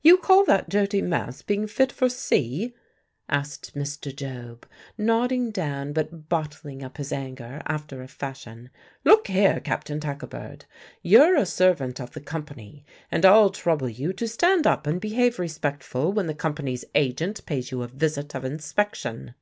"You 0.00 0.18
call 0.18 0.44
that 0.44 0.68
dirty 0.68 1.02
mess 1.02 1.42
'being 1.42 1.66
fit 1.66 1.90
for 1.90 2.08
sea'?" 2.08 2.72
asked 3.28 3.74
Mr. 3.74 4.14
Job, 4.14 4.64
nodding 4.96 5.50
down, 5.50 5.92
but 5.92 6.28
bottling 6.28 6.84
up 6.84 6.98
his 6.98 7.12
anger 7.12 7.60
after 7.66 8.00
a 8.00 8.06
fashion. 8.06 8.70
"Look 9.04 9.26
here, 9.26 9.58
Captain 9.58 9.98
Tackabird, 9.98 10.66
you're 11.02 11.34
a 11.34 11.44
servant 11.46 12.00
of 12.00 12.12
the 12.12 12.20
company; 12.20 12.84
and 13.10 13.26
I'll 13.26 13.50
trouble 13.50 13.88
you 13.88 14.12
to 14.12 14.28
stand 14.28 14.68
up 14.68 14.86
and 14.86 15.00
behave 15.00 15.40
respectful 15.40 16.12
when 16.12 16.28
the 16.28 16.34
company's 16.36 16.84
agent 16.94 17.44
pays 17.44 17.72
you 17.72 17.82
a 17.82 17.88
visit 17.88 18.36
of 18.36 18.44
inspection." 18.44 19.34